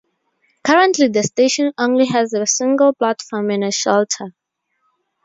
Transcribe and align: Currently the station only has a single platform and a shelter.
Currently 0.63 1.09
the 1.09 1.21
station 1.21 1.73
only 1.77 2.07
has 2.07 2.33
a 2.33 2.47
single 2.47 2.91
platform 2.91 3.51
and 3.51 3.63
a 3.65 3.69
shelter. 3.71 4.33